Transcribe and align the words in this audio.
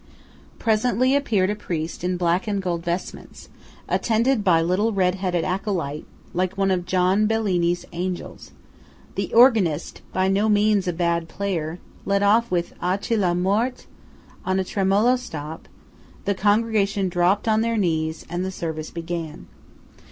Presently 0.57 1.15
appeared 1.15 1.51
a 1.51 1.55
priest 1.55 2.03
in 2.03 2.17
black 2.17 2.47
and 2.47 2.59
gold 2.59 2.83
vestments, 2.83 3.49
attended 3.87 4.43
by 4.43 4.59
little 4.59 4.91
red 4.91 5.13
headed 5.13 5.43
acolyte, 5.43 6.07
like 6.33 6.57
one 6.57 6.71
of 6.71 6.87
John 6.87 7.27
Bellini's 7.27 7.85
angels; 7.93 8.49
the 9.13 9.31
organist 9.31 10.01
(by 10.11 10.27
no 10.27 10.49
means 10.49 10.87
a 10.87 10.93
bad 10.93 11.27
player) 11.29 11.77
led 12.03 12.23
off 12.23 12.49
with 12.49 12.73
"Ah 12.81 12.97
che 12.97 13.15
la 13.15 13.35
Morte" 13.35 13.85
on 14.43 14.59
a 14.59 14.63
tremolo 14.63 15.17
stop; 15.17 15.67
the 16.25 16.33
congregation 16.33 17.07
dropped 17.07 17.47
on 17.47 17.61
their 17.61 17.77
knees; 17.77 18.25
and 18.27 18.43
the 18.43 18.49
service 18.49 18.89
began. 18.89 19.45